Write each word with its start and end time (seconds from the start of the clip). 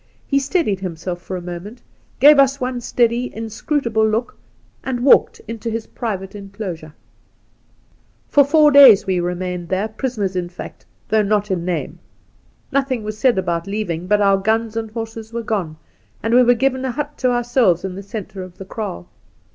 He 0.25 0.39
steadied 0.39 0.79
himself 0.79 1.21
for 1.21 1.37
a 1.37 1.43
moment, 1.43 1.79
gave 2.19 2.39
us 2.39 2.59
one 2.59 2.81
steady, 2.81 3.31
inscrutable 3.35 4.03
look, 4.03 4.35
and 4.83 5.01
walked 5.01 5.41
into 5.47 5.69
his 5.69 5.85
private 5.85 6.33
enclosure.' 6.33 6.95
For 8.31 8.43
four 8.43 8.71
days 8.71 9.05
we 9.05 9.19
remained 9.19 9.69
there— 9.69 9.87
prisoners 9.99 10.35
in 10.35 10.49
fact, 10.49 10.87
though 11.09 11.21
not 11.21 11.51
in 11.51 11.65
name. 11.65 11.99
Nothing 12.71 13.03
was 13.03 13.19
said 13.19 13.37
about 13.37 13.67
leaving, 13.67 14.07
but 14.07 14.21
our 14.21 14.37
guns 14.39 14.75
and 14.75 14.89
horses 14.89 15.31
were 15.31 15.43
gone, 15.43 15.77
and 16.23 16.33
we 16.33 16.41
were 16.41 16.55
given 16.55 16.83
a 16.83 16.89
hut 16.93 17.15
to 17.19 17.29
ourselves 17.29 17.85
in 17.85 17.93
the 17.93 18.01
centre 18.01 18.41
of 18.41 18.57
the 18.57 18.65
kraal. 18.65 19.07